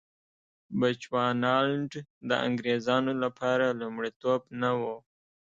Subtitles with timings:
[0.79, 1.91] بچوانالنډ
[2.29, 4.81] د انګرېزانو لپاره لومړیتوب نه و.